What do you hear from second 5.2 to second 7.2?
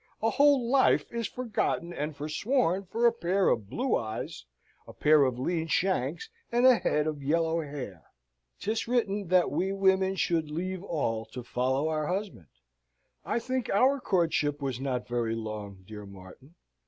of lean shanks, and a head